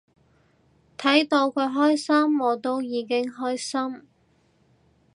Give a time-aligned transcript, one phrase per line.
[0.97, 4.07] 睇到佢開心我都已經開心